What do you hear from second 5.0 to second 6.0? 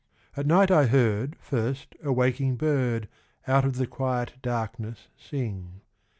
sing....